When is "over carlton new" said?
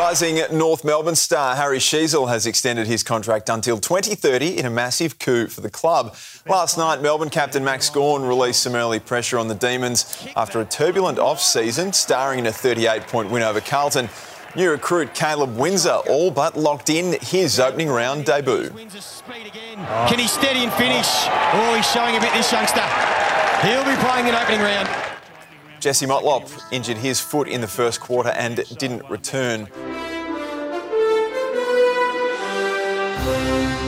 13.42-14.70